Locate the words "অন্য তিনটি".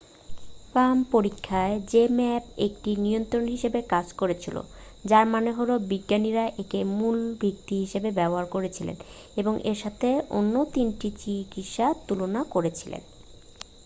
10.31-11.07